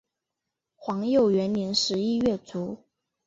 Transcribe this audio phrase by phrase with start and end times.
[0.77, 2.75] 皇佑元年十一月卒。